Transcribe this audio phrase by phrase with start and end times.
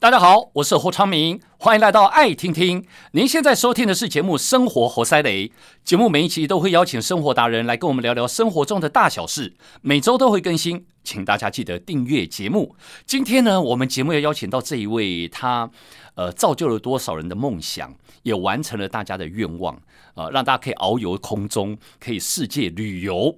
[0.00, 2.86] 大家好，我是侯昌明，欢迎来到爱听听。
[3.12, 5.48] 您现在收听的是节目《生活活塞雷》，
[5.84, 9.52] 节目每一期都会邀请生活达人来跟我们聊聊生活中的大小事，
[9.82, 12.74] 每周都会更新，请大家记得订阅节目。
[13.04, 15.70] 今天呢，我们节目要邀请到这一位，他
[16.14, 19.78] 呃造就了多少人的梦想，也完成了大家的愿望，
[20.14, 23.36] 呃，让大家可以遨游空中，可以世界旅游。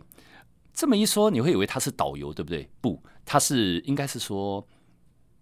[0.72, 2.70] 这么一说，你会以为他是导游，对不对？
[2.80, 4.64] 不，他是应该是说。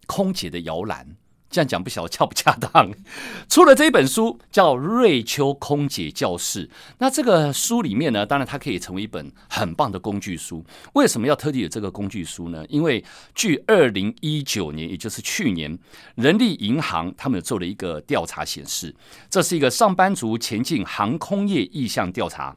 [0.06, 1.16] 空姐的摇篮，
[1.48, 2.90] 这样讲不晓得恰不恰当？
[3.48, 10.64] 出了这一本书叫《瑞秋空姐教室》，那这个书里面呢，当然它可以成为一本很棒的工具书。
[10.92, 12.64] 为什么要特地有这个工具书呢？
[12.68, 15.76] 因为据二零一九年，也就是去年，
[16.14, 18.94] 人力银行他们有做了一个调查显示，
[19.28, 22.56] 这是一个上班族前进航空业意向调查，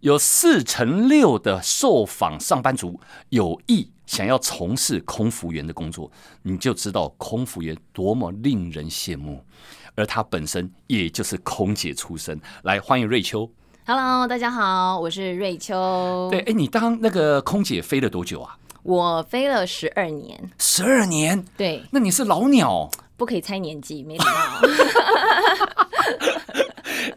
[0.00, 3.90] 有四成六的受访上班族有意。
[4.12, 6.12] 想要从事空服员的工作，
[6.42, 9.42] 你就知道空服员多么令人羡慕，
[9.94, 12.38] 而他本身也就是空姐出身。
[12.64, 13.50] 来，欢迎瑞秋。
[13.86, 16.28] Hello，大家好，我是瑞秋。
[16.30, 18.54] 对，哎，你当那个空姐飞了多久啊？
[18.82, 20.38] 我飞了十二年。
[20.58, 21.42] 十二年？
[21.56, 21.82] 对。
[21.90, 22.90] 那你是老鸟？
[23.16, 24.60] 不可以猜年纪，没礼貌。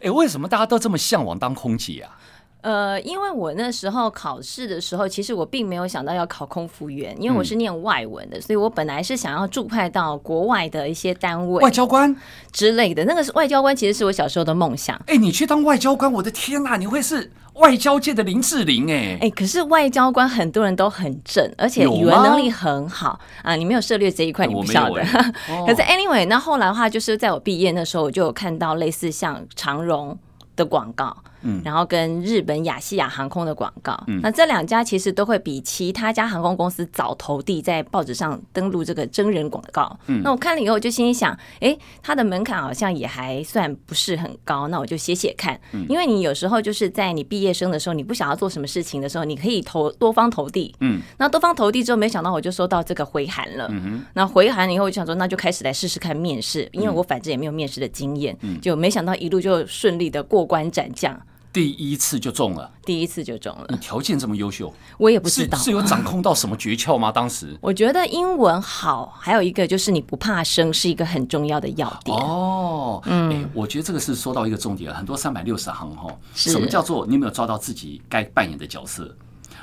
[0.00, 2.16] 哎，为什么大家都这么向往当空姐啊？
[2.62, 12.14] 呃，因为我那时候考试的时候，其实我并没有想到要考空服员，因为我是念外文的，嗯、所以我本来是想要驻派到国外的一些单位，外交官
[12.50, 13.04] 之类的。
[13.04, 15.00] 那个是外交官，其实是我小时候的梦想。
[15.06, 19.16] 哎，你去当外交官，我的天哪，你会是外交界的林志玲哎！
[19.20, 23.54] 哎，可是外交官很多人都很正，而且语文能力很好啊。
[23.54, 25.02] 你没有涉猎这一块，你不晓得。
[25.66, 30.18] 可是 anyway，那后来的话，就是在我毕业那时候，我就有看到类似像长荣
[30.56, 31.16] 的广告。
[31.64, 39.98] 然后跟日本亚细亚航空的广告，嗯、那这两家其实都会比其他家航空公司早投递在报纸上登录这个真人广告。
[40.06, 45.58] 嗯、那我看了以后，就心里想，哎，它的门槛好像也还算不是很高，那我就写写看。
[45.72, 50.74] 嗯、因为你有时候就是在你毕业生的时候，你不想要做什么事情的时候，你可以投多方投递。
[50.80, 53.68] 嗯，那多方投递之后，没想到我就收到这个回函了。
[53.70, 58.36] 嗯哼，那回函以后，我就想说，那就开始来试试看面试，因为我反正也没有面试的经验。
[58.40, 61.18] 嗯，就没想到一路就顺利的过关斩将。
[61.56, 63.64] 第一次就中了，第一次就中了。
[63.70, 67.10] 你条件这么优秀，我也不知道是，是有掌控到什么诀窍吗？
[67.16, 72.14] 当时我觉得英文好，还有一个就是你不怕生是一个很重要的要点。
[72.14, 79.16] 哦，嗯、欸，我觉得这个是说到一个重点，很多三百六十行哈，什么叫做你有没有抓到自己该扮演的角色？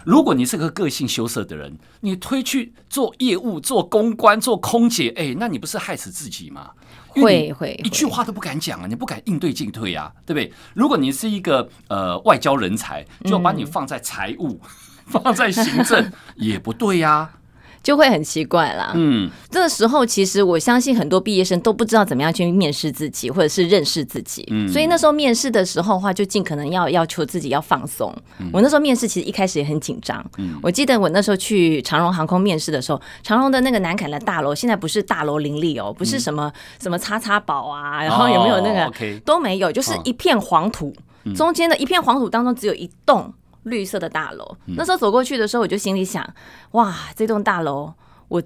[0.04, 6.72] 如果你是个个性羞涩的人，你推去做业务、做公关、做空姐，哎、欸，那你不是害死自己吗？
[7.22, 8.88] 会会一句话都不敢讲啊！
[8.88, 10.52] 你不敢应对进退啊，对不对？
[10.74, 14.70] 如果你是一个呃外交人才，就要把你放在财务、嗯、
[15.24, 17.34] 放在行政，也不对呀、啊。
[17.84, 18.94] 就会很奇怪啦。
[18.96, 24.48] 嗯，这个时候其实我相信很多毕业生都不知道怎么样去面试自己，或者是认识自己。
[24.50, 28.16] 嗯，所以那时候面试的时候的话，就尽可能要要求自己要放松。
[28.40, 30.26] 嗯，我那时候面试其实一开始也很紧张。
[30.38, 36.50] 嗯，我记得我那时候去长荣航空面试的时候，长荣的那个南崁的大楼现在不是大楼林立哦，不是什么
[36.82, 40.96] 什么叉叉堡啊，然后有没有那个都没有，就是一片黄土，
[41.36, 43.34] 中间的一片黄土当中只有一栋。
[43.64, 46.28] 绿色的大楼，那时候走过去的时候，我就心里想：
[46.72, 47.94] 哇，这栋大楼
[48.28, 48.42] 我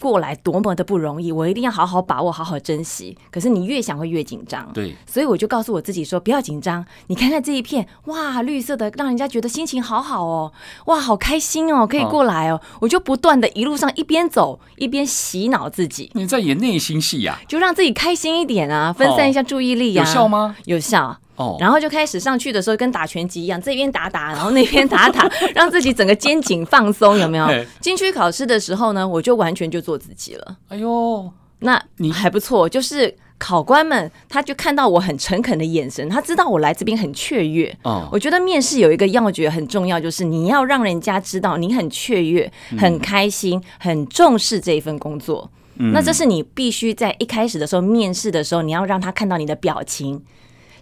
[0.00, 3.18] 过来多么的不容易，我一定要好好把握，好好珍惜。
[3.30, 10.52] 可是你越想会越紧张，对，所以我就告诉我自己说：不要紧张，你看看这一片，哇，绿色的，让人家觉得心情好好哦，
[10.86, 12.60] 哇，好开心哦，可以过来哦。
[12.80, 17.40] 我就不断的一路上一边走一边洗脑自己，你在演内心戏呀？
[17.48, 20.04] 就让自己开心一点啊，分散一下注意力呀。
[20.04, 20.56] 有效吗？
[20.64, 21.18] 有效。
[21.36, 27.46] 哦，然后就开始上去的时候跟打拳击一样，这边打打，然后那边打打， 让自己整个肩颈放松，有没有？
[27.80, 30.56] 进去考试的时候呢，我就完全就做自己了。
[30.68, 31.30] 哎呦，
[31.60, 37.76] 那你还不错，就是考官们他就看到我很诚恳的眼神，他知道我来这边很雀跃。
[37.82, 45.50] 哦，我觉得面试有一个要诀很重要，就是你要让人家知道你很雀跃、很开心、很重视这一份工作。
[45.78, 50.22] 嗯，那这是你必须在一开始的时候面试的时候，你要让他看到你的表情。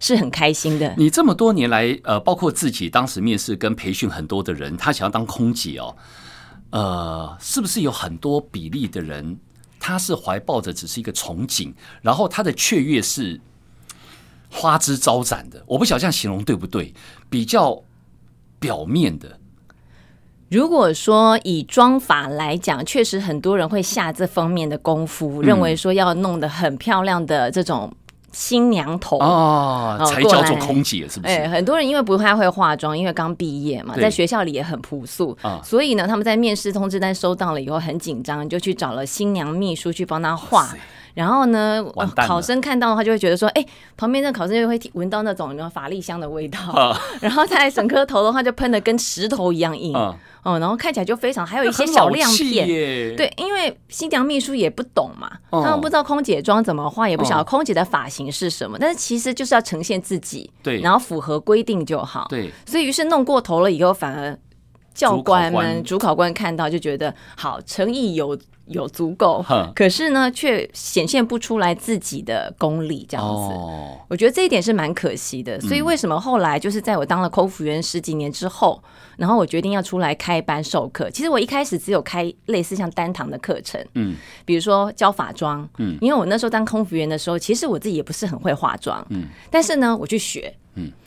[0.03, 0.93] 是很开心的。
[0.99, 5.95] 你这么多年来，呃，包括自己当时面试跟培训很多的人，他想要当空姐哦，
[6.71, 9.39] 呃，是不是有很多比例的人，
[9.79, 11.73] 他是怀抱着只是一个憧憬，
[12.03, 13.41] 然后他的雀跃是
[14.51, 15.63] 花枝招展的？
[15.69, 16.93] 我不晓得这样形容对不对？
[17.31, 17.81] 比较
[18.59, 19.39] 表面的。
[20.51, 27.95] 如果说以妆法来讲，确实很多人会下这方面的功夫，认为说要弄得很漂亮的这种。
[28.33, 31.35] 新娘头哦，才叫做空姐是不是？
[31.35, 40.75] 哎，很多人因为不太会化妆，因为刚毕业嘛，在学校里也很朴素，所以呢，他们在面试通知单收到了以后很紧张，就去找了新娘秘书去帮他画，
[41.15, 41.85] 然后呢，
[42.27, 43.65] 考生看到的话就会觉得说，哎，
[43.97, 46.59] 旁边那考生就会闻到那种法力香的味道。
[46.73, 49.95] 啊、 然后在整颗头的话，就喷的跟石头一样硬。
[49.95, 52.67] 哦、嗯，然后看起来就非常，还有一些小亮片。
[53.17, 62.27] 对，因为新娘秘书也不懂嘛，哦、他们不知道空姐妆怎么化，也不晓得空姐的发型是什么，哦、但是其实就是要呈现自己，对，然后符合规定就好。
[62.29, 64.37] 对，所以于是弄过头了以后，反而
[64.95, 68.37] 教官们、主考官看到就觉得好，诚意有。
[68.67, 69.45] 有足够，
[69.75, 75.61] 可是呢，却显现不出来自己的功力，这样子，哦、我觉得这一点是蛮可惜的。
[75.61, 81.11] 所以为什么后来就是在我当了空服员十几年之后，嗯、然后我决定要出来开班授课。
[81.11, 84.15] 其实我一开始只有开类似像单堂的课程，嗯，
[84.45, 90.62] 比如说教法妆，嗯，因为我那时候当空服员的时候，其实我自己也不是很会化妆，嗯，但是呢，我去学，嗯。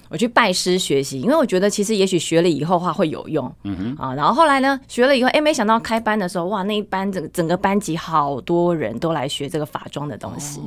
[0.10, 10.60] 我去拜师学习，因为我觉得其实也许学了以后话会有用，嗯哼啊，然后后来呢，学了以后，哎，没想到开班的时候，哇，那一班整整个班级好多人都来学这个法妆的东西，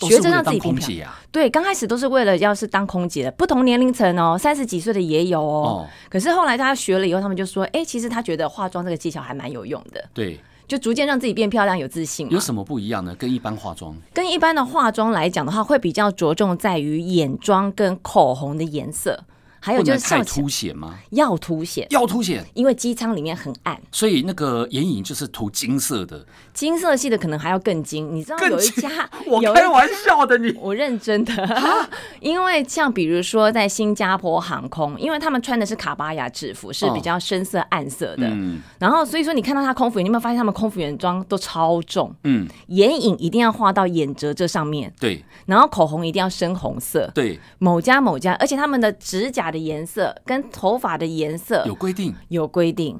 [0.00, 1.10] 哦、学着让自己变漂亮。
[1.10, 5.62] 啊、对，刚开始都是为了要是当空姐的，不同年龄层哦，三十几岁的也有哦。
[5.62, 10.04] 哦可是后来大家学了以后，他们就说，哎，其实他觉得化妆这个技巧还蛮有用的。
[10.12, 10.38] 对。
[10.70, 12.30] 就逐渐让自己变漂亮、有自信。
[12.30, 13.12] 有什么不一样呢？
[13.16, 13.92] 跟一般化妆？
[14.14, 19.24] 跟一般的化妆来讲的话，会比较着重在于眼妆跟口红的颜色。
[19.60, 20.98] 还有就是太凸显吗？
[21.10, 28.14] 要凸显，要凸显，因为机舱里面很暗，所以那个眼影就是涂金色的，金色系的可能还要更金。
[28.14, 31.32] 你知道有一家， 我开玩笑的你，你 我认真的，
[32.20, 42.14] 因为像比如说在新加坡航空，因为他们穿的是卡巴亚制服，是比较深色暗色的，嗯，然后所以说你看到他空服员，你有没有发现他们空服员装都超重？
[42.24, 52.98] 嗯，眼影一定要画到眼褶这上面，对，然后口红一定要深红色，对，某家某家，而且他们的指甲的颜色跟头发的颜色有规定，有规定。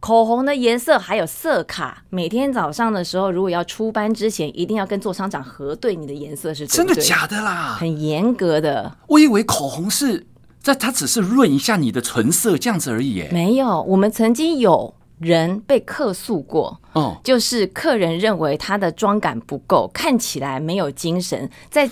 [0.00, 6.66] 口红的颜色还有色卡，每天早上的时候，如果要出班之前，一定要跟座商长核对你的颜色是。
[6.66, 7.76] 真的假的啦？
[7.78, 8.96] 很严格的。
[9.06, 10.26] 我以为口红是
[10.60, 13.24] 在它只是润一下你的唇色这样子而已。
[13.30, 21.88] 没有，我们曾经有人被客诉过，哦，就是客人认为他的妆感不够，看起来没有精神，在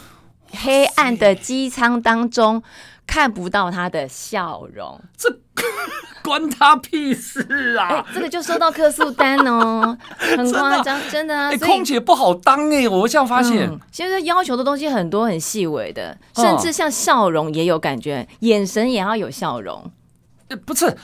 [0.53, 2.63] 黑暗的机舱当中。
[3.07, 5.29] 看不到他的笑容，这
[6.23, 7.89] 关他屁事啊！
[7.89, 11.51] 欸、这个就收到客诉单哦， 很夸张，真的啊！
[11.51, 13.69] 欸、空姐不好当哎、欸，我这样发现。
[13.69, 19.91] 嗯、现在要求的东西很多，很细微的，甚至像笑容也有感觉，哦、眼神也要有笑容。
[20.51, 20.97] 欸、不是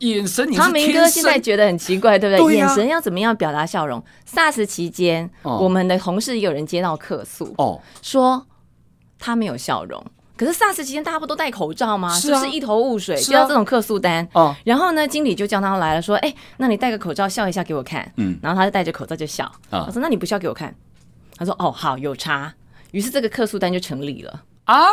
[0.00, 2.54] 眼神你明哥现在觉得很奇怪，对不对？
[2.54, 8.46] 眼神要怎么样表达笑容？SARS 期间，哦、我们的同事也有人接到客诉，哦，说
[9.26, 10.00] 他没有笑容。
[10.36, 12.10] 可是 SARS 期间大家不都戴口罩吗？
[12.14, 13.16] 是，啊、是不是一头雾水？
[13.16, 19.50] 接到、啊、这种客诉单，哦，然后呢，经理就叫他来了，说：“哎，那你戴个口罩笑一下给我看。”嗯，然后他就戴着口罩就笑。
[19.70, 20.72] 他、哦、说：“那你不笑给我看？”
[21.36, 22.52] 他说：“哦，好，有差。”
[22.92, 24.84] 于是这个客诉单就成立了啊。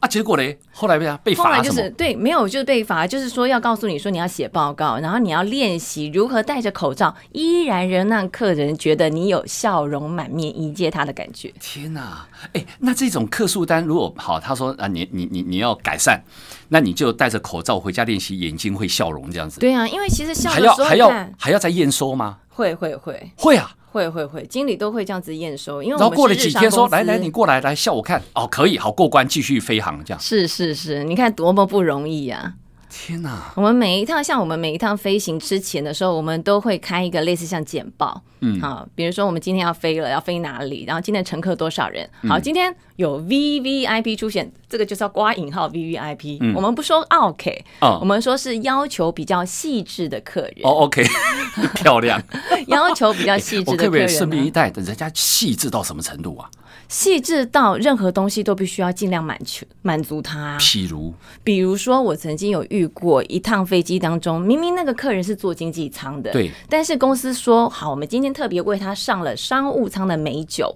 [0.00, 0.56] 啊，结果嘞？
[0.70, 11.52] 后来被他被罚后来就是对，没有就是被罚，就是说要告诉你说你要写报告，然后你要练习如何戴着口罩，依然仍让客人觉得你有笑容满面迎接他的感觉。
[11.60, 12.26] 天哪！
[12.52, 16.22] 哎，那这种客诉单如果好，他说啊，你你你你要改善，
[16.68, 19.58] 那你就戴着口罩回家练习，眼睛会笑容这样子。
[19.58, 22.38] 对啊，因为其实笑还要还要还要再验收吗？
[22.48, 23.74] 会会会会啊。
[23.90, 30.20] 会会会，经理都会这样子验收，因为然后过了几天说，来来，你过来来笑我看，哦，可以，好过关，继续飞航这样。
[30.20, 32.67] 是是是，你看多么不容易呀、啊！
[33.00, 33.52] 天哪！
[33.54, 51.04] 我们每一趟像我们每一趟飞行之前的时候，我们都会开一个类似像简报，嗯，好，比如说我们今天要飞了，要飞哪里，然后今天乘客多少人，好，今天有 VVIP 出现，这个就是要挂引号 VVIP，嗯，我们不说 OK，哦，我们说是要求比较细致的客人，哦，OK，
[51.76, 52.20] 漂亮，
[52.66, 56.50] 要求比较细致的客人，我顺便一带，等人家细致到什么程度啊？
[56.88, 60.56] 细致到任何东西都必须要尽量满足满足他。
[60.58, 61.12] 譬如，
[61.44, 70.74] 比如说，我曾经有遇过一趟飞机当中，明明那个客人是坐经济舱的，对，但是公司说好，我们今天特别为他上了商务舱的美酒。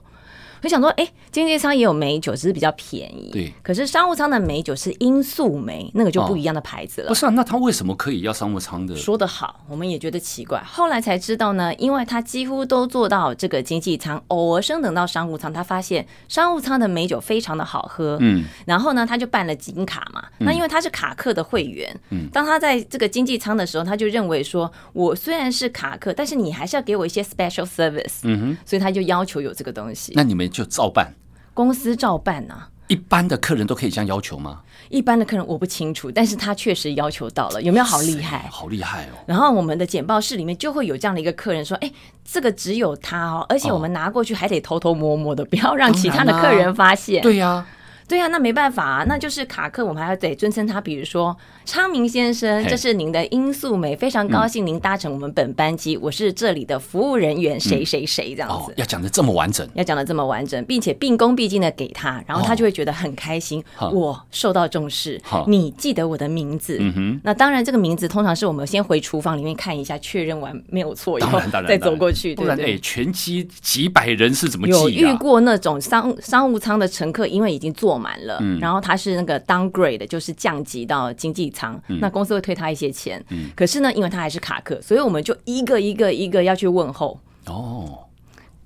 [0.63, 3.31] 我想说，哎，经济舱也有美酒，只是比较便宜。
[3.33, 7.09] 对，可是商务舱的美酒是罂粟梅，那个就不一样的牌子了。
[7.09, 8.95] 哦、不是啊，那他为什么可以要商务舱的？
[8.95, 10.63] 说得好，我们也觉得奇怪。
[10.65, 18.17] 后来才知道呢，因为他几乎都做到这个经济舱，偶尔升等到商务舱，他发现商务舱的美酒非常的好喝。
[18.21, 20.23] 嗯，然后呢，他就办了金卡嘛。
[20.39, 28.21] 嗯、那因为他是卡客的会员，嗯，当他在这个经济舱的时候，他就认为说，我虽然是卡客，但是你还是要给我一些 special service。
[28.23, 30.13] 嗯哼，所以他就要求有这个东西。
[30.15, 30.52] 那你们。
[30.53, 31.15] 就照办，
[31.55, 32.69] 公司照办呐、啊。
[32.89, 34.61] 一般的客人都可以这样要求吗？
[34.91, 38.47] 一般的客人我不清楚，但是他确实要求到了，有没有好厉害？
[38.51, 39.17] 好厉害哦！
[39.27, 41.91] 然后我们的简报室里面就会有这样的一个客人说：“哎，
[42.23, 47.67] 这个只有他哦，而且我们拿过去还得偷偷摸摸的，不要让其他的客人发现。”对呀。
[48.09, 74.77] 对呀、啊，那没办法啊，那就是卡克，我们还要得尊称他，比如说昌明先生，这是您的音素美，非常高兴您搭乘我们本班机，嗯、我是这里的服务人员谁谁谁这样子，哦、要讲的这么完整，要讲的这么完整，并且毕恭毕敬的给他，然后他就会觉得很开心，哦、我受到重视，你记得我的名字，嗯哼，那当然这个名字通常是我们先回厨房里面看一下，确认完没有错以后再走过去，不然哎，全机几百人是怎么记、啊？
[74.77, 83.25] 有遇过那种商商务舱的乘客，因为已经坐满了，嗯、然后他是那个 downgrade，就是降级到经济舱，嗯、那公司会退他一些钱。
[83.31, 87.19] 嗯、可是呢，因为他还是卡客，所以我们就一个一个一个要去问候。
[87.47, 87.99] 哦，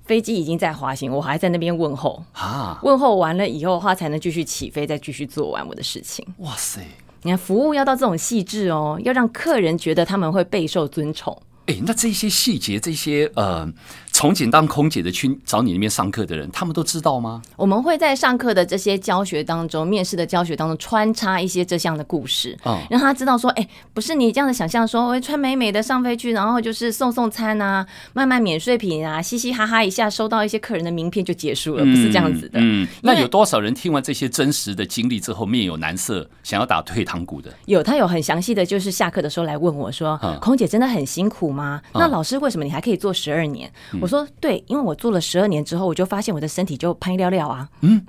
[0.05, 2.23] 飞机已经在滑行，我还在那边问候。
[2.33, 6.25] 啊，问候完了以后的话，才能继续起飞，再继续做完我的事情。
[6.37, 6.81] 哇塞，
[7.23, 11.37] 你看服务要到这种细致哦，要让客人觉得他们会备受尊崇。
[11.67, 13.71] 哎，那这些细节，这些呃。
[14.17, 17.39] 从警当空姐的去找你那边上课的人，他们都知道吗？
[17.55, 32.57] 我们会在上课的这些教学当中，面试的教学当中穿插一些这项的故事，嗯，让他知道说，哎、欸，不是你这样的想象，说我穿美美的上飞去，然后就是送送餐啊，卖卖免税品啊，嘻嘻哈哈一下收到一些客人的名片就结束了，不是这样子的。
[32.59, 37.53] 嗯，嗯，那有多少人听完这些真实的经历之后，面有难色，想要打退堂鼓的？
[37.67, 41.79] 有，他有很详细的就是下课的时候来问我说，嗯、空姐真的很辛苦吗？
[41.93, 43.71] 嗯、那老师为什么你还可以做十二年？
[43.93, 44.87] 嗯、我说对，因为。
[44.87, 47.67] 我做了十二年之后，我就发现我的身体就拍尿尿啊。
[47.81, 48.01] 嗯，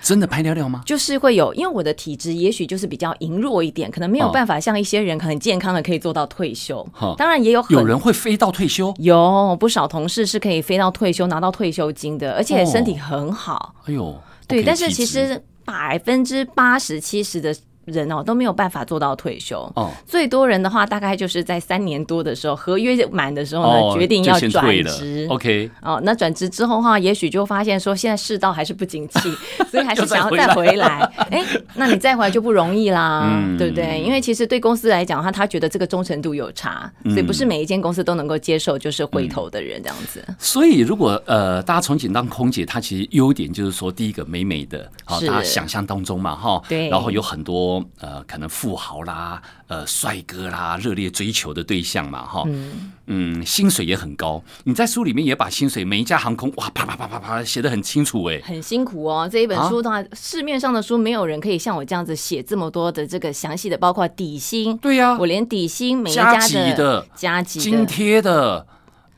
[0.00, 0.82] 真的拍尿尿吗？
[0.86, 6.78] 就是会有，因为我的体质也许就是比较羸弱一点，可能没有办法像一些人很健康的可以做到退休。
[6.98, 13.74] 哦、当然也有有人会飞到退休，有不少同事是可以飞到退休拿到退休金的，而且身体很好。
[13.80, 17.54] 哦、哎呦，对，但是其实百分之八十七十的。
[17.84, 25.26] 人哦都没有办法做到退休哦，最多人的话大概就是在三年多的时候，合约满的时候呢，哦、决定要转职。
[25.28, 29.34] OK，哦，那转职之后的话，也许就发现说现在世道还是不景气，
[29.70, 31.00] 所以还是想要再回来。
[31.30, 34.00] 哎，那你再回来就不容易啦，嗯、对不对？
[34.00, 40.22] 因为其实对公司来讲的话，他觉得这个忠诚度有差，所以不是每一间公司都能够接受就是回头的人这样子。
[40.28, 47.71] 嗯、所以如果呃大家从简当空姐，她其实优点就是说，第一个美美的，好、大家想象当中嘛，哈、哦，对，然后有很多。
[48.00, 54.42] 呃，可能富豪啦，呃，帅哥啦，热烈追求的对象嘛，哈，嗯，嗯，薪水也很高。
[54.64, 59.28] 你在书里面也把薪水每一家航空哇，啪啪啪啪啪写的很清楚，哎，很辛苦哦。
[59.30, 66.36] 这一本书的话，啊、市面上的书没有人可以像我这样子写这么多的这个详细的，包括底薪，对呀、啊，我连底薪每一家
[66.76, 68.66] 的加级津贴的。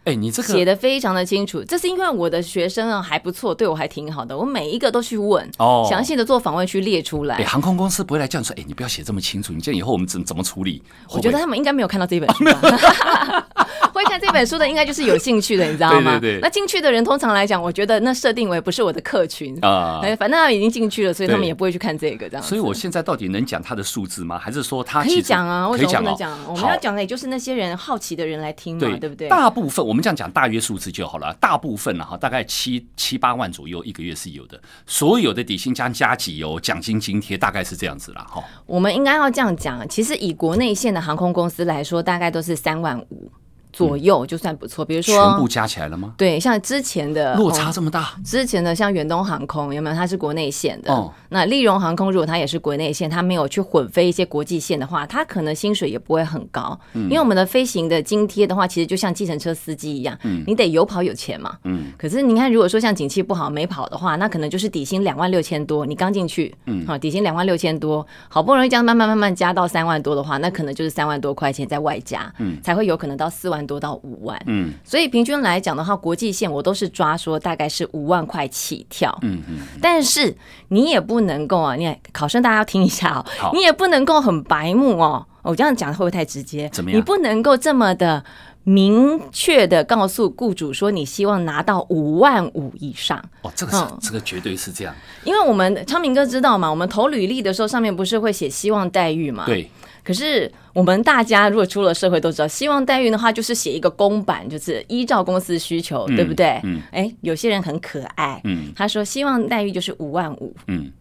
[0.04, 7.36] 哎，你这个写的非常的清楚，这是因为我的学生啊还不错，对我还挺好的，我每一个都去问，哦，详细的做访问去列出来。
[7.36, 10.82] 哎，航空公司不会来叫你说，哎，你不要写这么清楚，你这样以后我们怎怎么处理？
[11.10, 13.48] 我觉得他们应该没有看到这本书吧。
[13.98, 16.18] 会看这本书的应该就是有兴趣的，你知道吗？
[16.18, 16.40] 对对对。
[16.40, 20.00] 那进去的人通常来讲，我觉得那设定为不是我的客群啊。
[20.02, 22.42] 哎，反正他们已经进去了，所以他们也不会去看这个这样。
[22.42, 24.38] 所以我现在到底能讲他的数字吗？
[24.38, 25.68] 还是说他可以讲啊？
[25.68, 26.36] 为什么不能讲？
[26.48, 29.28] 我们要讲的也就是那些人好奇的人来听嘛，对不对？
[29.28, 31.34] 大部分我们这样讲大约数字就好了。
[31.40, 34.60] 大部分呢哈，大概七七八万左右一个月是有的。
[34.86, 38.42] 所有的底薪加加几有、奖金津贴大概是这样子了哈。
[38.66, 43.30] 我们应该要这样讲，其实以国内线的航空公司来说，大概都是三万五。
[43.74, 46.14] 左右就算不错，比如说全部加起来了吗？
[46.16, 49.96] 对，像之前的落差这么大，之前的像远东航空有没有？
[49.96, 50.92] 它是国内线的。
[50.92, 56.78] 哦，那利荣航空如果它也是国内线，它没有去混飞一些国际线的话，它可能薪水也不会很高。
[56.92, 61.56] 嗯，因为我们的飞行的津贴的话，其实就像计程车司机一样，嗯，你得有跑有钱嘛。
[61.64, 74.40] 嗯，可是你看，如果说像景气不好没跑的话，那可能就是底薪两万六千多，你刚进去，嗯，好，底薪两万六千多，好不容易这样慢慢慢慢加到三万多的话，那可能就是三万多块钱在外加，嗯，才会有可能到四万多到五万。
[74.46, 79.16] 嗯，所以平均来讲的话，国际线我都是抓说大概是五万块起跳。
[79.22, 80.36] 嗯嗯，但是
[80.68, 85.26] 你也不能够啊，你考生大家要听一下哦，你也不能够很白目哦。
[85.42, 86.68] 我这样讲会不会太直接？
[86.70, 86.98] 怎么样？
[86.98, 88.24] 你不能够这么的
[88.62, 93.22] 明确的告诉雇主说你希望拿到五万五以上。
[93.42, 94.94] 哦，这个是、嗯、这个绝对是这样，
[95.24, 99.44] 因为我们昌明哥知道嘛，我们投履历的时候上面不是会写希望待遇嘛？
[99.44, 99.70] 对。
[100.04, 106.60] 可是我们大家如果出了社会都知道，希望待遇的话就是写一个公版，就是依照公司需求，嗯、对不对？
[106.62, 106.82] 嗯。
[106.92, 110.92] 哎，有些人很可爱，嗯，他说希望待遇就是五万五，嗯。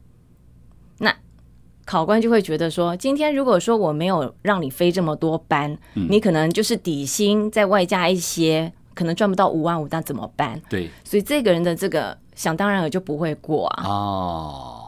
[1.00, 1.14] 那
[1.84, 10.62] 考官就会觉得说，今天如果说我没有让你飞这么多班，嗯、你可能就是底薪再外加一些，可能赚不到五万五，那怎么办？
[10.70, 10.90] 对。
[11.04, 13.84] 所以这个人的这个想当然了就不会过啊。
[13.86, 14.80] 哦。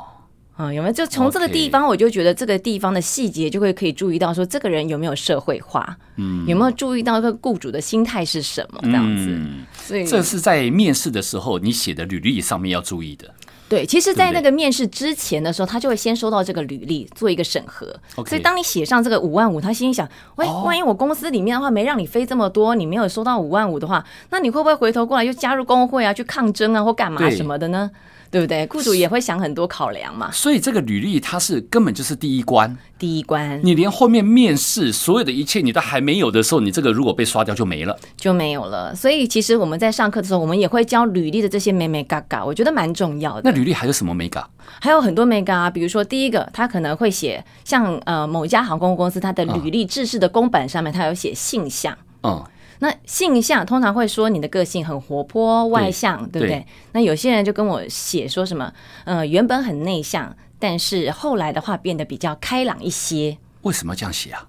[0.56, 0.94] 啊、嗯，有没有？
[0.94, 9.28] 就从这个地方，我就觉得这个地方的细节就会可以注意到，说这个人有没有社会化，嗯，有没有注意到这个雇主的心态是什么这样子。
[9.30, 13.30] 嗯、所以这是在面试的时候你写的履历上面要注意的。
[13.68, 17.88] 对，其实，在那个面试之前的时候，他就会先收到这个履历做一个审核。
[18.24, 27.90] 所以，当你写上这个五万五，他心里想：喂，万一我公司里面的话没让你飞这么多，你没有收到五万五的话，那你会不会回头过来又加入工会啊，去抗争啊，或干嘛什么的呢？
[28.36, 28.68] 对不对？
[28.68, 30.30] 雇主也会想很多考量嘛。
[30.30, 33.62] 所以这个履历它是根本就是第一关，第一关。
[33.64, 38.94] 你连后面面试所有的一切你都还没有的时候，你这个如果被刷掉就没了，就没有了。
[38.94, 43.42] 所以其实我们在上课的时候，我们也会教履历的这些美美嘎嘎，我觉得蛮重要的。
[43.46, 44.46] 那履历还有什么美嘎？
[44.82, 52.44] 还有很多美嘎啊，比如说第一个，他可能会写像呃某一家航空公司，它的履历制式的公版上面，它有写性向，嗯。
[52.80, 56.68] 那性向通常会说你的个性很活泼外向，对，对不对，对？
[56.92, 58.72] 那有些人就跟我写说什么，
[59.06, 63.38] 呃，原本很内向，但是后来的话变得比较开朗一些。
[63.62, 64.48] 为什么这样写啊？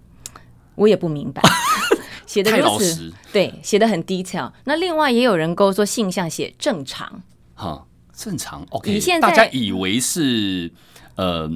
[0.75, 1.41] 我也不明白，
[2.27, 4.53] 写的如此，对，写的很 detail。
[4.65, 7.23] 那另外也有人跟我说性向写正常，
[7.55, 8.67] 哈，正常。
[8.71, 10.71] OK，大家以为是
[11.15, 11.51] 呃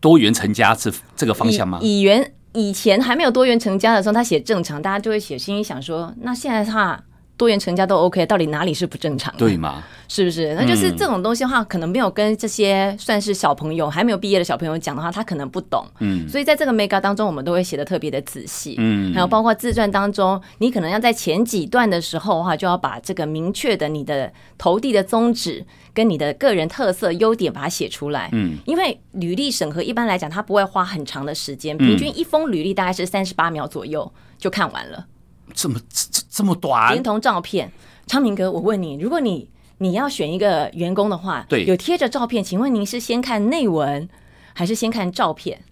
[0.00, 1.78] 多元成家这这个方向吗？
[1.82, 2.34] 以元。
[2.52, 7.00] 以前还没有多元成家的时候，他写正常，大家就会写，心里想说，那现在他
[7.40, 9.38] 多元成家都 OK，到底哪里是不正常的？
[9.38, 9.82] 对吗？
[10.08, 10.52] 是不是？
[10.56, 15.86] 那就是这种东西的话，可能没有跟这些算是小朋友还没有毕业的小朋友讲的话，他可能不懂。
[16.00, 18.74] 嗯，所以在这个 mega 当中，我们都会写的特别的仔细。
[18.76, 28.28] 嗯，还有包括自传当中，你可能要在前几段的时候的话，就要把这个明确的你的投递的宗旨跟你的个人特色优点把它写出来。
[28.32, 35.06] 嗯，因为履历审核一般来讲，它不会花很长的时间，平均一封履历大概是三十八秒左右就看完了。
[35.54, 36.92] 这么这这么短？
[36.92, 37.70] 连同照片，
[38.06, 44.08] 昌明哥，我问你，如果你你要选一个员工的话，对，有贴着照片，请问您是先看内文
[44.52, 45.62] 还是先看照片？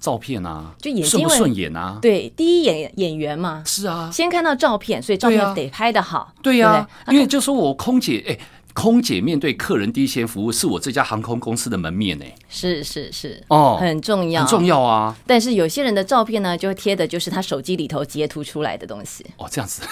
[0.00, 1.98] 照片啊，就眼睛顺不顺眼啊？
[2.00, 8.38] 对，第一眼演员嘛，是啊，先看到照片，所以照片得拍的好，对呀、啊，因为就说我空姐哎。
[8.78, 12.24] 空姐面对客人第一线服务，是我这家航空公司的门面呢。
[12.48, 15.16] 是是是，哦，很重要，很重要啊。
[15.26, 19.26] 但是有些人的照片呢，就贴的就是他手机里头截图出来的东西。
[19.36, 19.82] 哦，这样子，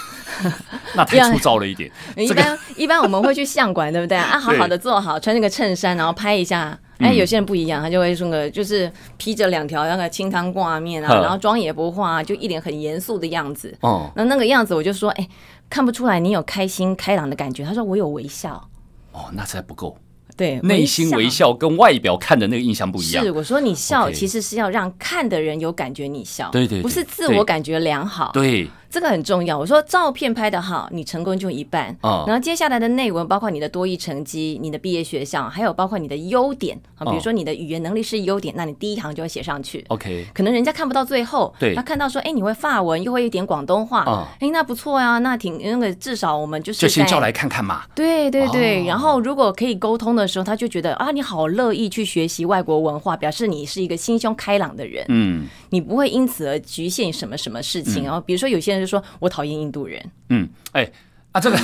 [0.95, 1.91] 那太粗糙了一点。
[2.17, 4.39] 一般 一般我们会去相馆，对不对啊？
[4.39, 6.79] 好好的坐好，穿那个衬衫，然后拍一下。
[6.99, 13.77] 哎，有些人不一样，他就会说个就是披着两条那个清汤挂面啊，然后妆也不化，就一脸很严肃的样子。
[13.81, 15.29] 哦，那那个样子，我就说，哎，
[15.69, 17.65] 看不出来你有开心开朗的感觉。
[17.65, 18.69] 他说我有微笑。
[19.17, 19.97] 哦，那才不够。
[20.37, 23.25] 对，内心微笑跟外表看的那个印象不一样。
[23.25, 28.31] 是，我说你笑其实是要让看的人有感觉你笑，对对，不是自我感觉良好。
[28.35, 28.69] 对。
[28.97, 29.59] 这个很重要。
[29.59, 31.95] 我说照片拍得好，你成功就一半。
[32.01, 32.25] 哦。
[32.27, 39.85] 然后接下来的内文，包括你的多益成绩、你的毕业学校，还有包括你的优点啊，比如说你的语言能力是优点，那你第一行就会写上去。
[39.89, 40.27] OK。
[40.33, 41.75] 可能人家看不到最后，对。
[41.75, 47.83] 他看到说，哎，你会法文，又会一点广东话，哎，那不错呀，那挺那个至少我们就是就先叫来看看嘛。
[47.95, 48.87] 对对对。
[48.87, 55.05] 然后如果可以沟通的时候，他就觉得啊，你好乐意去学习外国文化，表示你是一个心胸开朗的人。
[55.11, 55.47] 嗯。
[55.69, 58.23] 你不会因此而局限什么什么事情哦。
[58.25, 59.57] 比如说有些人就说我讨厌。
[59.57, 60.93] 印度人，嗯，哎、欸，
[61.33, 61.59] 啊，这个，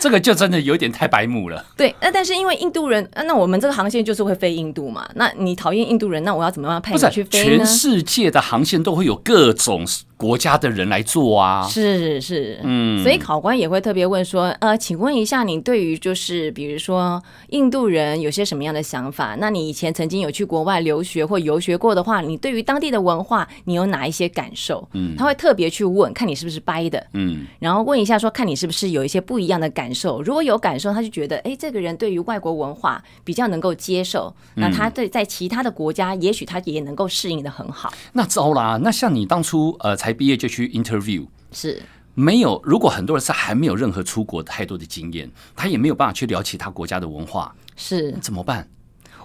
[0.00, 1.64] 这个就真的有点太白目了。
[1.78, 5.08] 对，那但是因为印度人，那我们这个航线就是会飞印度嘛。
[5.14, 7.58] 那你讨厌印度人，那我要怎么样派你去飞呢？
[7.58, 9.86] 全世界的航线都会有各种。
[10.20, 19.34] 国家的人来做啊，是是，嗯，所以考官也会特别问说，呃，请问一下，你对于就是比如说印度人有些什么样的想法？
[19.40, 24.86] 那你以前曾经有去国外留学或游学过的话，你对于当地的文化，你有哪一些感受？
[24.92, 30.20] 嗯，他会特别去问，看你是不是掰的，嗯，然后问一下说，看你是不是有一些不一样的感受。
[30.20, 37.90] 如果有感受，他就觉得，哎，这个人对于外国文化比较能够接受，那他对在其他的国家，也许他也能够适应的很好。
[38.12, 40.09] 那糟啦，那像你当初呃才。
[40.12, 41.80] 毕业就去 interview 是
[42.14, 42.60] 没有。
[42.64, 48.68] 如果很多人是还没有任何出国太多的经验，他也没有办法去聊其他国家的文化，是怎么办？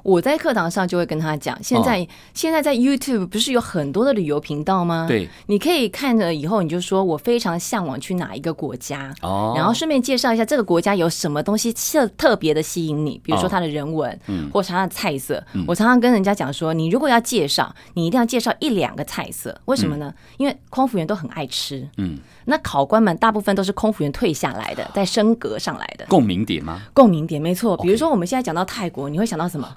[0.05, 5.07] 我在课堂上就会跟他讲，现在、哦、现在在 YouTube 不是有很多的旅游频道吗？
[5.09, 15.43] 对，你可以看着以后，你就说我非常向往去哪一个国家，哦，然后顺便介绍一下这个国家有什么东西特特别的吸引你，比如说它的人文，哦、嗯，或者它的菜色。
[15.53, 20.13] 嗯、我常常跟人家讲说，你如果要介绍，你一定要介绍一两个菜色，为什么呢？
[20.15, 26.81] 嗯、因为空服员都很爱吃，嗯，那考官们大部分都是空服员退下来的，在升格上来的，共鸣点吗？
[26.93, 29.67] 共鸣点没错，比如说我们现在讲到泰国，你会想到什么？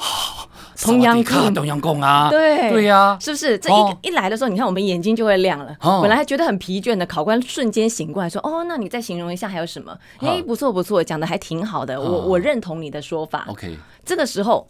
[0.80, 3.58] 同阳宫，东阳宫啊，对对呀，是不是？
[3.58, 5.76] 这一一来的时候，你看我们眼睛就会亮了。
[6.00, 9.96] 本来还觉得很疲倦的考官，瞬间醒过来，说：“哦，那你再形容一下还有什么？
[10.20, 14.68] 哎，不错不错，讲的还挺好的，我我认同你的说法。” OK，这个时候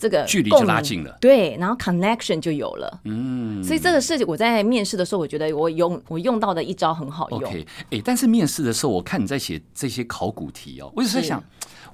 [0.00, 7.38] 这个距离就拉近了，对，然后 connection 就有了，嗯，所以这个是我在面试的时候，我觉得我用我用到的一招很好用。
[7.40, 11.44] OK，哎，但是面试的时候，我看你在写这些考古题哦，我就在想，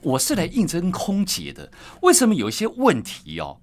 [0.02, 1.68] 我是来应征空姐的，
[2.02, 3.58] 为什么有一些问题哦，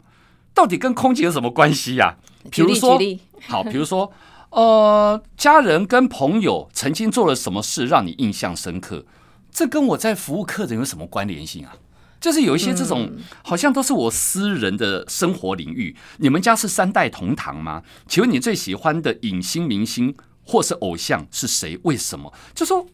[0.53, 2.17] 到底跟空姐有什么关系呀？
[2.51, 2.99] 比如说，
[3.47, 4.11] 好，比如说，
[4.49, 9.05] 呃，家人跟朋友曾经做了什么事让你印象深刻？
[9.49, 11.77] 这跟我在服务客人有什么关联性啊？
[12.23, 13.11] 就是有一些这种，
[13.43, 15.93] 好像都是我私人的生活领域。
[16.19, 17.83] 你们家是三代同堂吗？
[18.07, 21.77] 请问你最喜欢的影星、明星或是偶像是谁？
[21.83, 22.31] 为什么？
[22.55, 22.87] 就说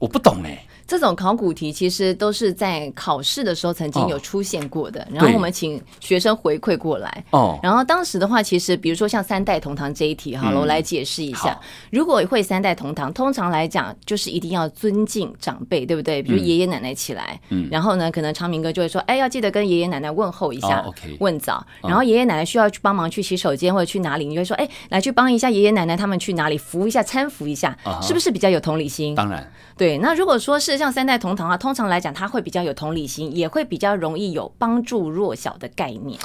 [0.00, 0.66] 我不懂哎。
[0.86, 7.24] 这种考古题其实都是在考试的时候曾经有出现过的，然后我们请学生回馈过来。
[7.30, 11.56] 哦，然后当时的话，其实比如说像三代同堂这一题，好了，我来解释一下。
[11.92, 16.20] 如果会三代同堂，通常来讲就是一定要尊敬长辈，对不对？
[16.20, 20.84] 比如爷爷奶奶起来，嗯，然后呢，可能昌明哥就会说，哎，要记得跟爷爷奶奶问候一下
[21.20, 21.64] 问早。
[21.82, 29.14] 然后爷爷奶奶需要去帮忙去洗手间或者去哪里，你就会说，哎，来去帮一下爷爷奶奶他们去哪里，扶一下，搀扶一下，是不是比较有同理心？
[29.14, 29.89] 当然，对。
[29.98, 36.18] 那如果说是像三代同堂啊，通常来讲，他会比较有同理心，也会比较容易有帮助弱小的概念。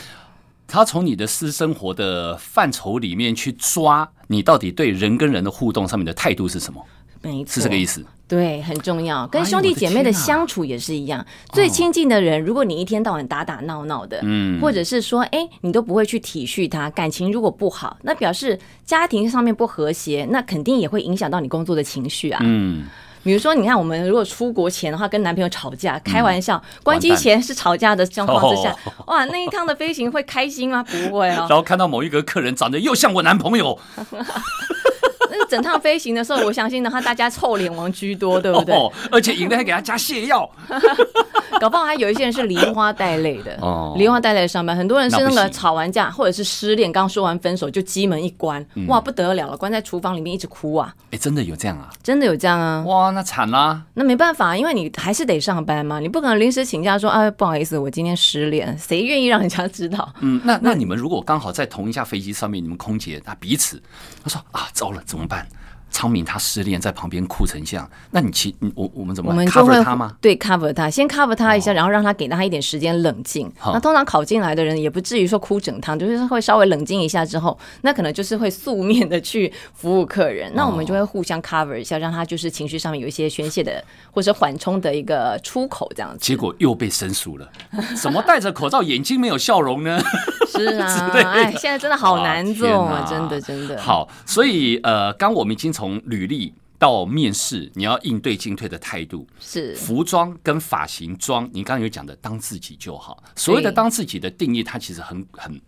[0.68, 6.84] 他从你的私生活的范畴里面去抓你到底对人跟人的互动上面的态度是什么？
[7.22, 8.04] 没错，是这个意思。
[8.28, 9.28] 对，很重要。
[9.28, 11.24] 跟兄弟姐妹的相处也是一样，
[11.54, 22.88] 最亲近的人，如果你一天到晚打打闹闹的，嗯，或者是说，哎，你都不会去体恤他，感情如果不好，那表示家庭上面不和谐，那肯定也会影响到你工作的情绪啊，嗯。
[23.26, 28.74] 比如说，你看，我们如果出国前的话，跟男朋友吵架，开玩笑，关机前是吵架的状况之下，
[29.08, 30.84] 哇，那一趟的飞行会开心吗？
[30.84, 31.48] 不会哦。
[31.50, 33.80] 然后看到某一个客人长得又像我男朋友，
[35.30, 38.76] 那整趟飞行的时候，我相信的话，大家臭脸王居多，对不对？
[38.76, 40.50] 哦而且赢的还给他加泻药。
[41.60, 50.94] 搞不好还有一些人是梨花带泪的哦，梨花带泪上班，很多人是那个吵完架或者是失恋，刚说完分手就机门一关，哇，不得了了，关在厨房里面一直哭啊！
[51.12, 51.90] 哎，真的有这样啊？
[52.04, 52.84] 真的有这样啊？
[52.86, 53.82] 哇，那惨啦！
[53.94, 60.14] 那没办法，因为你还是得上班嘛，你不可能临时请假说，哎，不好意思，我今天失恋，谁愿意让人家知道？
[60.20, 63.82] 嗯，那那你们如果刚好在同一架飞机上面，你们空姐她彼此，
[64.22, 65.48] 她说啊，糟了，怎怎么办？
[65.96, 70.14] 昌明他失恋，在旁边哭成这样，那你其我我们怎么我们？cover 他吗？
[70.20, 73.50] 对，cover 他，先 cover 他一下，然后让他给他一点时间冷静。
[73.68, 80.52] 那通常考进来的人也不至于说哭整趟，就是会稍微冷静一下之后，那可能就是会素面的去服务客人。
[80.54, 83.82] 那我们就会互相 cover 一下，让他就是情绪上面有一些宣泄的
[84.12, 86.20] 或者缓冲的一个出口，这样子。
[86.20, 87.50] 结果又被申诉了，
[87.96, 89.98] 怎么戴着口罩，眼睛没有笑容呢？
[90.48, 93.82] 是啊， 哎，现在真的好难做啊，真的真的。
[93.82, 101.48] 好，所以呃，刚我们已经从从履历到面试，你要应对进退的态度是服装跟发型装。
[101.54, 103.24] 你刚刚有讲的，当自己就好。
[103.36, 105.62] 所谓的当自己的定义，它其实很很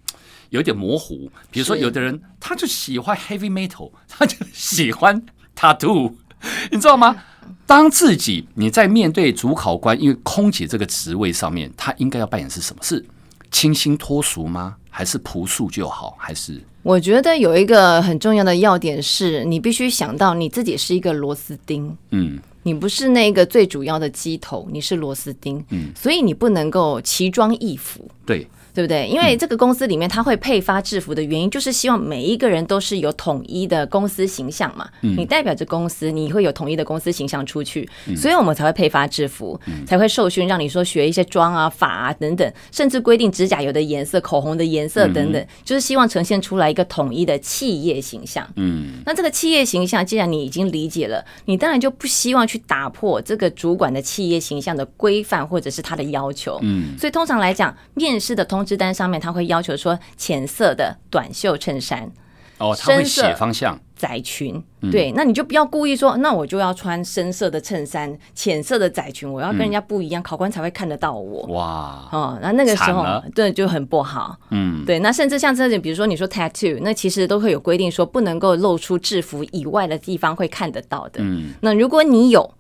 [0.50, 1.32] 有点模糊。
[1.52, 5.24] 比如说，有的人他就喜欢 heavy metal， 他就喜欢
[5.56, 6.16] tattoo，
[6.72, 7.24] 你知道吗？
[7.68, 12.82] 当自己，你在面对主考官，因为空姐这个职位上面，他应该要扮演是什么？
[12.82, 13.06] 是
[13.52, 14.78] 清新脱俗吗？
[14.98, 16.16] 还是朴素就好？
[16.18, 16.60] 还是？
[16.82, 28.48] 我觉得有一个很重要的要点是，你必须想到你自己是一个螺丝钉，嗯，你不是那个最主要的机头，你是螺丝钉，嗯，所以你不能够奇装异服，对。
[28.78, 29.08] 对不对？
[29.08, 34.88] 因为这个公司里面，他会配发制服的原因，就是希望每一个人都是有统一的公司形象嘛。
[35.02, 48.48] 你代表着公司，你会有统一的公司形象出去，所以我们才会配发制服，才会受训，让你说学一些妆啊、发啊等等，甚至规定指甲油的颜色、口红的颜色等等，就是希望呈现出来一个统一的企业形象。
[48.58, 56.60] 嗯，那这个企业形象，既然你已经理解了，你当然就不希望去打破这个主管的企业形象的规范或者是他的要求。
[56.62, 58.67] 嗯，所以通常来讲，面试的通。
[58.68, 62.12] 知单上面他会要求说浅色的短袖衬衫，
[62.58, 71.48] 哦，他会写方向窄裙，对，那你就不要故意说，那我就要穿深色的衬衫，浅色的窄裙，我要跟人家不一样，考官才会看得到我。
[71.48, 73.04] 哇，哦，那那个时候
[73.34, 81.22] 对就很不好，嗯，对，那甚至像这种，比如说你说 tattoo，那其实都会有规定说不能够露出制服以外的地方会看得到的。
[81.24, 82.54] 嗯，那如果你有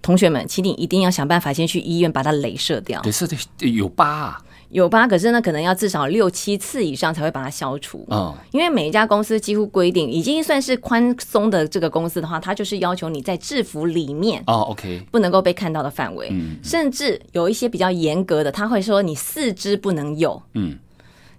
[0.00, 3.02] 同学们，请你一定要想办法先去医院把它镭射掉。
[3.02, 3.36] 镭射的
[3.70, 4.42] 有疤啊。
[4.70, 8.04] 有吧，可是呢，可能要至少六七次以上才会把它消除。
[8.10, 16.28] 嗯，因为每一家公司几乎规定，已经算是宽松的这个公司的话，它就是要求你在制服里面哦，OK，不能够被看到的范围。
[16.30, 20.42] 嗯，甚至有一些比较严格的，他会说你四肢不能有。
[20.52, 20.78] 嗯，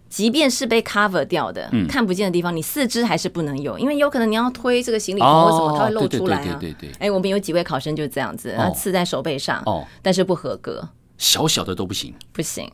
[0.09, 6.57] 即便是被 cover 掉的，看不见的地方，你四肢还是不能有，因为有可能你要推这个行李盒或什么，它会露出来啊。
[6.59, 6.91] 对对对。
[6.97, 10.89] 哎，我们有几位考生就是这样子，他刺在手背上，哦，但是不合格。
[11.19, 12.67] 小小的都不行，不行。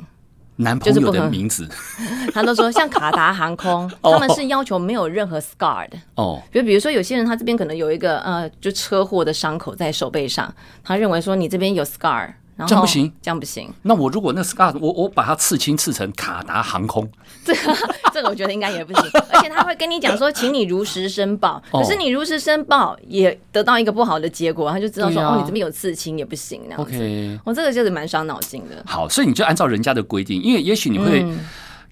[0.58, 1.68] 男朋友的名字，
[2.34, 6.42] 他都说像卡达航空， 他们是要求没有任何 scar 的哦。
[6.54, 12.34] 就比如说有些人他这边可能有一个呃，就车祸的伤口在手背上，他认为说你这边有 scar。
[12.56, 13.70] 然后这样不行，这样不行。
[13.82, 17.10] 那我如果那 scar，我我把它刺青刺成卡达航空，
[17.44, 17.78] 这个
[18.14, 19.04] 这个我觉得应该也不行。
[19.32, 21.62] 而且他会跟你讲说，请你如实申报。
[21.72, 26.62] 可是你如实申报也得到一个不好的结果，他就知道说、啊、哦，你这边有刺青也不行。
[26.70, 28.82] 那样子，OK，我、哦、这个就是蛮伤脑筋的。
[28.86, 31.22] 好，所以你就按照人家的规定，因为也许你会。
[31.24, 31.40] 嗯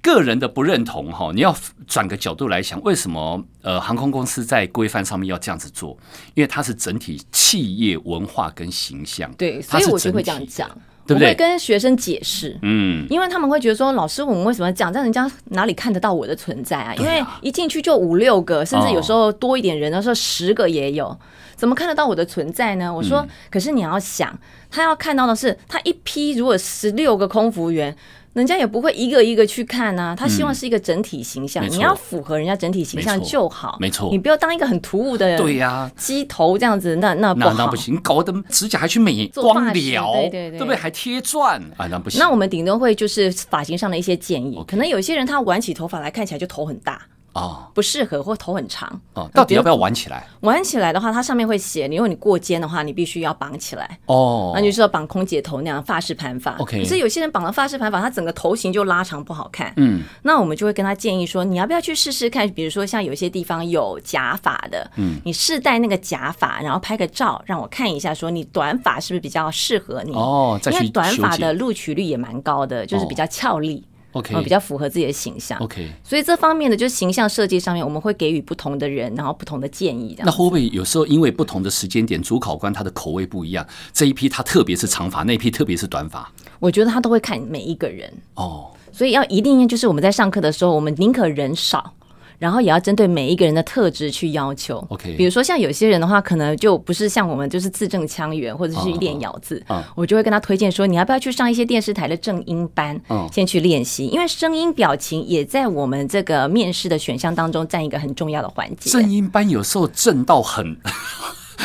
[0.04, 1.56] 个人的不认同哈，你要
[1.88, 5.98] 转个角度来想，为什么呃航空公司在规范上面要这样子做？
[6.34, 9.32] 因为它是整体企业文化跟形象。
[9.36, 10.70] 对，所以我就会这样讲，
[11.08, 11.30] 对不对？
[11.30, 14.92] 我会跟学生解释，嗯，因为他们会觉得说，老师，我们为什么讲？
[14.92, 16.94] 这样人家哪里看得到我的存在啊？
[16.96, 21.18] 因为一进去就五六个，甚至有时候多一点人的时候十个也有，
[21.56, 22.94] 怎么看得到我的存在呢？
[22.94, 24.38] 我说，可是你要想，
[24.70, 27.96] 他要看到的是，他一批如果十六个空服员。
[28.34, 40.76] 人家也不会一个一个去看啊，他希望是一个整体形象，嗯、你要符合人家整体形象就好，没错，你不要当一个很突兀的人，对呀，鸡头这样子，那那不好，那那不行，搞得指甲还去美光疗，对对对，对不对？
[40.76, 42.20] 还贴钻，啊，那不行。
[42.20, 47.02] 那我们顶多会就是发型上的一些建议可能有些人他挽起头发来看起来就头很大。
[47.34, 50.28] 哦，不适合或头很长哦，到底要不要挽起来？
[50.42, 54.52] 挽起来的话，它上面会写，你如果你过肩的话，你必须要绑起来哦。
[54.56, 56.56] 那就是要绑空姐头那样发式盘发。
[56.58, 59.74] OK，可是有些人绑了发式盘发，他整个头型就拉长不好看。
[59.78, 62.48] 嗯，那我们就会跟他建议说，你要不要去试试看？
[62.52, 70.14] 比如说像有些地方有假发的，嗯，你试戴那个假发，然后拍个照让我看一下，说你短发是不是比较适合你？
[70.14, 73.84] 哦，因为短发的录取率也蛮高的，就是比较俏丽。
[74.14, 75.60] OK，比较符合自己的形象。
[75.60, 80.16] OK，所以这方面的就是形象设计上面，我们会给予不同的人，然后不同的建议。
[80.20, 86.32] 那会不会有时候因为不同的时间点，主考官他的口味不一样，这一批他特别是长发，那一批特别是短发？
[86.60, 91.94] 我觉得他都会看每一个人哦，所以要一定就是我们在上课的时候，我们宁可人少。
[92.40, 94.86] 然后也要针对每一个人的特质去要求。
[94.90, 99.64] OK，比如说像有些人的话，可能就不是像我们，就是字正腔圆，或者是练咬字。
[99.68, 108.90] Uh, uh, uh, 我就会跟他推荐说，你要不要去上一些电视台的正音班，uh, 先去练习，因为声音表情也在我们这个面试的选项当中占一个很重要的环节。
[108.90, 110.78] 正音班有时候正到很。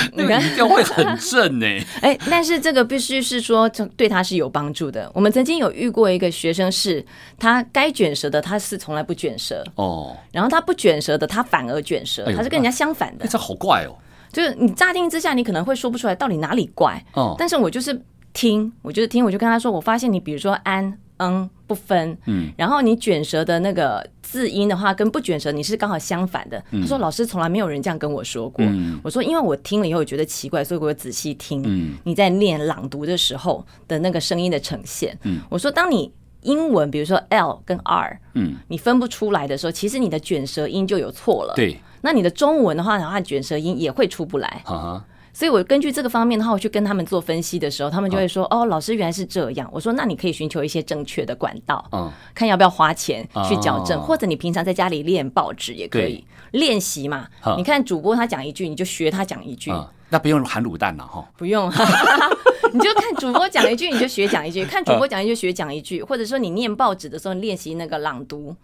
[0.14, 1.66] 那个语调会很正呢，
[2.00, 5.10] 哎，但是这个必须是说，这对他是有帮助的。
[5.14, 7.04] 我们曾经有遇过一个学生，是
[7.38, 13.26] 他该卷舌的，他是从来不卷舌哦，然后他不卷舌的，他反而卷舌，他是跟人家相反的。
[13.26, 13.96] 这好怪哦，
[14.32, 18.00] 就是你乍听之下，你可能会说不出来到底哪里怪哦，但是我就是
[18.32, 20.98] 听，我就是听，我就跟他说，我发现你比如说安。
[21.18, 22.16] 嗯，不分。
[22.26, 26.62] 嗯，然后你卷舌的那个字音的话，跟不卷舌你是刚好相反的。
[26.70, 28.64] 嗯、他说：“老师从来没有人这样跟我说过。
[28.64, 31.62] 嗯”我说：“因为我听了以后觉得奇怪，所以我仔细听。
[31.66, 35.16] 嗯，你在练朗读的时候的那个声音的呈现。
[35.24, 41.54] 嗯，我说当你英文比如说 L 跟 R，嗯，你分不出来的时候，其实你的卷舌音就有错了。
[41.56, 44.62] 对，那你的中文的话，然后卷舌音也会出不来。
[44.64, 45.04] 哈哈。
[45.38, 57.28] 所以，我根据这个方面的话，我去跟他们做分析的时候，他们就会说：“哦，老师原来是这样。”我说：“那你可以寻求一些正确的管道，嗯，看要不要花钱去矫正，或者你平常在家里练报纸也可以练习嘛。
[57.56, 59.70] 你看主播他讲一句，你就学他讲一句，
[60.08, 61.70] 那不用含卤蛋了哈，不用，
[62.74, 68.56] 你就看主播讲一句，你就学讲一句；看主播讲一句，学讲一句，或者说你念报纸的时候练习那个朗读。”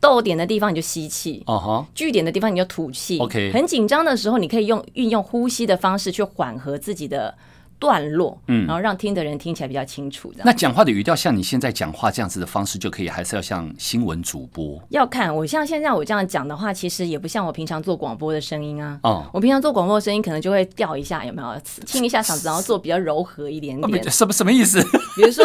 [0.00, 3.18] 逗点的地方你就吸气，哦哈，句点的地方你就吐气。
[3.18, 7.36] OK，很紧张的时候，你可以用运用呼吸的方式去缓和自己的
[7.80, 10.32] 段落，嗯，然后让听的人听起来比较清楚。
[10.44, 14.80] 那讲话的语调像你现在讲话这样子的方式就可以，还是要像新闻主播？
[14.90, 19.00] 要看我像现在我这样讲的话，其实也不像我平常做广播的声音啊。
[19.02, 21.58] 哦，我平常做广播的声音可能就会调一下，有没有？
[21.86, 24.10] 清一下嗓子，然后做比较柔和一点点。
[24.10, 24.82] 什么什么意思？
[25.16, 25.44] 比如说，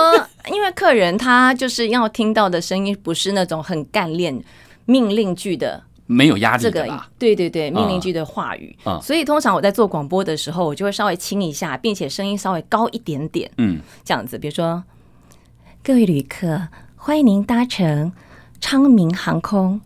[0.52, 4.44] 因为客人他就是要听到的声音不是那种很干练
[4.86, 5.82] 命令句的。
[6.08, 14.84] 没有压力的，这个对对对，命令句的话语，嗯、所以通常我在做广播的时候，我就会稍微轻一下，并且声音稍微高一点点，嗯，这样子，比如说，
[15.84, 18.12] 各位旅客，欢迎您搭乘
[18.62, 19.82] 昌明航空。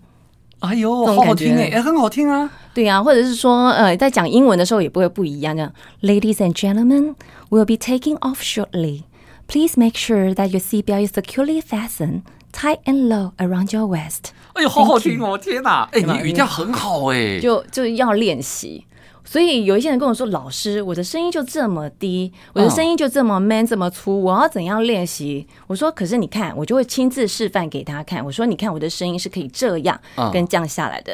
[0.59, 2.51] 哎呦，好好听哎，很好听啊。
[2.73, 7.15] 对啊，或者是说，呃，在讲英文的时候也不会不一样，这样，Ladies and gentlemen,
[7.49, 9.03] we'll be taking off shortly.
[9.48, 12.22] Please make sure that your seatbelt is securely fastened.
[12.52, 14.30] Tight and low around your waist。
[14.54, 15.36] 哎呦，好好听哦！
[15.36, 18.86] 天哪，哎，你语调很好哎，就就要练习。
[19.23, 28.25] 所以有一些人跟我说：“老师，我的声音就这么低，我的声音就这么 man，这么粗，我要怎样练习？”我说：“可是你看，我就会亲自示范给他看。
[28.25, 29.99] 我说：你看，我的声音是可以这样
[30.31, 31.13] 跟降下来的。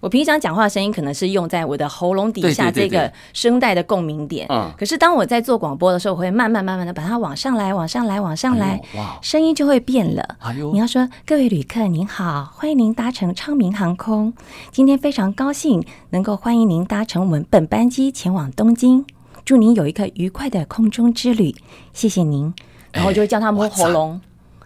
[0.00, 4.46] 我平常讲话的声音可能是用在我的喉咙底下这个声带的共鸣点。
[4.78, 8.80] 可是当我在做广播的时候，我会慢慢慢慢的把它往上来，往上来，往上来，
[9.22, 10.36] 声音就会变了。
[10.72, 14.32] 你要说：各位旅客您好，欢迎您搭乘昌明航空，
[14.70, 19.04] 今天非常高兴能够欢迎您搭乘我们。”本班机前往东京，
[19.44, 21.54] 祝您有一个愉快的空中之旅，
[21.92, 22.52] 谢谢您。
[22.92, 24.20] 然后就会叫他摸喉咙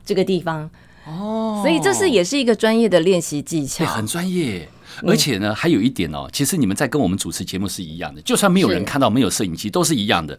[0.05, 0.71] 这个地方。
[1.05, 4.69] 哦，所以这是也是一个专业的练习技巧，很专业。
[5.07, 10.38] 而且呢，还有一点哦，其实你们在跟我们主持节目是一样的，就算没有人看到，没有摄影机，都是一样的。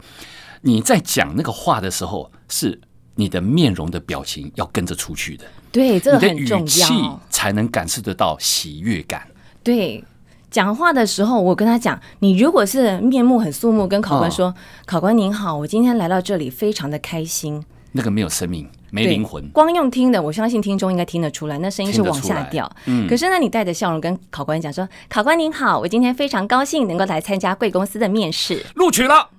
[0.61, 2.79] 你在讲那个话的时候，是
[3.15, 6.93] 你的面容的表情要跟着出去的，对，这个很重要，你的语气
[7.29, 9.27] 才能感受得到喜悦感，
[9.63, 10.03] 对。
[10.51, 22.69] 讲话的时候，我跟他讲，你如果是面目很肃穆，跟考官说：“哦、考官您好，我今天来到这里，非常的开心。”那个没有生命，没灵魂，光用听的，我相信听众应该听得出来，那声音是往下掉。
[22.85, 29.29] 嗯，可是呢，你带着笑容跟考官讲说：“考官您好，我今天非常高兴能够来参加贵公司的面试，录取了。”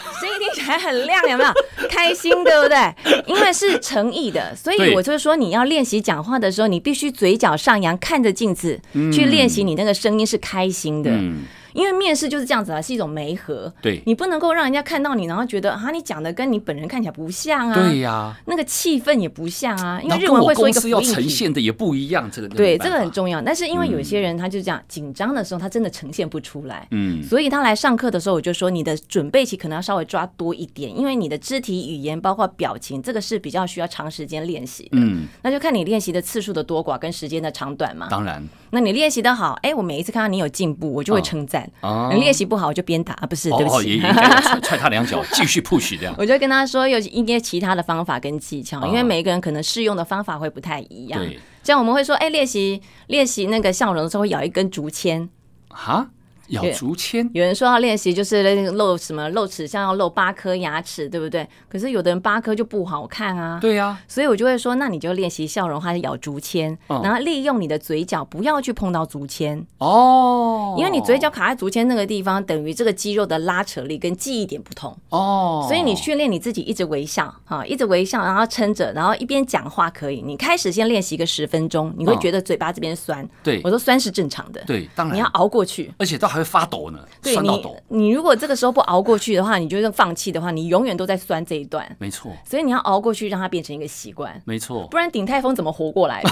[0.20, 1.50] 声音听起来很亮，有没有？
[1.88, 2.76] 开心，对不对？
[3.26, 8.78] 因为是诚意的，所以我就是说，你要练习讲话的时候，你必须嘴角上扬，看着镜子
[9.12, 11.10] 去练习，你那个声音是开心的。
[11.10, 13.72] 嗯因为面试就是这样子啊，是一种媒合。
[13.80, 17.74] 对，你不能够让人家看到你，然后觉得啊，你讲的跟你本人看起来不像啊。
[17.74, 20.00] 对呀、啊，那个气氛也不像啊。
[20.02, 23.40] 因为日文会说一个复要呈现的也不一样，这个对，这个很重要。
[23.42, 26.86] 但是因为有些人他就这样紧张的时候，他真的呈现不出来。
[26.90, 34.98] 嗯，所以他来上课的时候，我就说你的准备期可能要稍微抓多一点，因为你的肢体语言包括表情，这个是比较需要长时间练习的。
[34.98, 38.08] 嗯，那就看你练习的次数的多寡跟时间的长短嘛。
[38.10, 41.70] 当然，那你练习的好，哎，我每一次看到你有进步，我就会称赞。
[41.82, 42.48] 哦，你练习。
[42.48, 46.14] 不好我就鞭打啊，不是，对不起，哦、也也踹他两脚，继续 push 这样。
[46.16, 51.20] 我就跟他说有一些其他的方法跟技巧，因为每一个人可能适用的方法会不太一样。
[51.20, 55.28] 对，这样我们会说，哎，练习练习那个笑容的时候会咬一根竹签。
[55.68, 56.08] 哈？
[56.48, 61.46] 咬竹签，有人说要练习就是露什么露齿，像要露八颗牙齿，对不对？
[61.68, 63.58] 可是有的人八颗就不好看啊。
[63.60, 75.64] 对呀，所以我就会说，那你就练习笑容，还是咬竹签，然后利用你的嘴角不要去碰到竹签哦，因为你嘴角卡在竹签那个地方，等于这个肌肉的拉扯力跟记忆点不同哦。
[75.68, 80.22] 所以你训练你自己一直微笑哈，一直微笑，然后撑着，然后一边讲话可以。
[80.22, 83.28] 你开始先练习个十分钟，你会觉得嘴巴这边酸。
[83.42, 84.62] 对，我说酸是正常的。
[84.66, 86.44] 对，当然你要熬过去，而且都还。
[86.44, 91.84] 会发抖呢，对你，你如果这个时候不熬过去的话，你就是放弃的话，你永远都在酸这一段。
[91.98, 94.40] 没错，所以你要熬过去，让它变成一个习惯。
[94.44, 96.30] 没错，不然鼎泰丰怎么活过来的？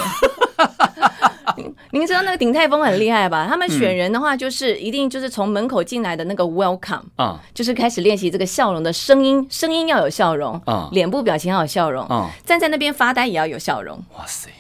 [1.91, 3.49] 您知道那个鼎泰丰很厉害吧？
[3.51, 13.99] 他们选人的话，就是一定就是从门口进来的那个 welcome 啊，就是开始练习这个笑容的声音，声音要有笑容啊，脸部表情要有笑容啊，站在那边发呆也要有笑容。
[14.17, 14.51] 哇塞！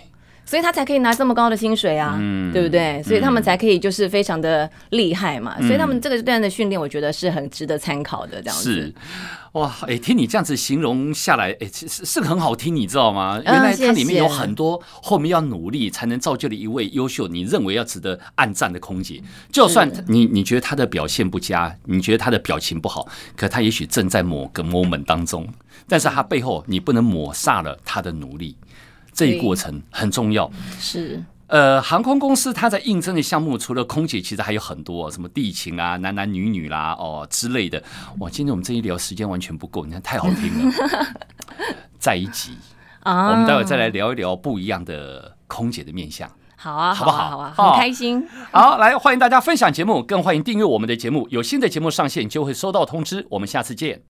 [0.47, 3.03] 所以他才可以拿这么高的薪水啊，嗯、对不对？
[3.03, 5.57] 所以他们才可以就是非常的厉害嘛。
[5.59, 8.41] 嗯、所以他们这个段的训练，我觉得是很值得参考的。
[8.41, 8.95] 这样子是
[9.53, 13.41] 哇，哎，听你这样子形容下来，哎，是是很好听，你知道吗？
[13.45, 19.21] 原来它里面有很多后面要努力才能造就了一位优秀，你认为要值得暗赞的空姐。
[19.51, 25.49] 就算你你觉得他的表现不佳，你觉得他的表情不好，可他也许正在某个 moment 当中，
[25.89, 28.57] 但是他背后你不能抹煞了他的努力。
[29.17, 30.49] 这一过程很重要，
[30.79, 37.83] 是呃，航空公司它在应征的项目，除了空姐，其实还有很多，什么地勤啊、男男女女啦，哦之类的。
[38.19, 40.75] 哇，今天我们这一聊时间完全不够，你看太好听了，
[41.99, 42.59] 再一集
[43.05, 47.31] 啊，我们待会再来聊一聊不一样的空姐的面相，好啊，好不好？
[47.31, 48.29] 好啊，很开心。
[48.51, 53.25] 好，来欢迎大家分享节目，更欢迎订阅我们的节目，有新的节目上线就会收到通知。
[53.31, 54.03] 我们下次见。